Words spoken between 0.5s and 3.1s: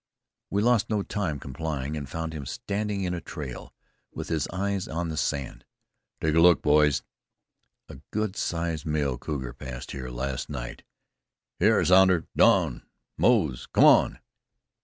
lost no time complying, and found him standing